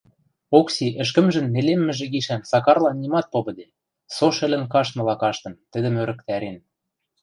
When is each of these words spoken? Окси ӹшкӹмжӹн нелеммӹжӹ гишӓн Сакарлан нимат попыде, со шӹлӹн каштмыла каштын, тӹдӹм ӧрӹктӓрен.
Окси 0.59 0.87
ӹшкӹмжӹн 1.03 1.45
нелеммӹжӹ 1.53 2.05
гишӓн 2.13 2.41
Сакарлан 2.51 2.95
нимат 3.01 3.25
попыде, 3.33 3.67
со 4.15 4.25
шӹлӹн 4.35 4.63
каштмыла 4.73 5.15
каштын, 5.23 5.53
тӹдӹм 5.71 5.93
ӧрӹктӓрен. 6.01 6.57